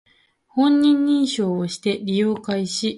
[0.47, 2.89] 本人認証をして利用開始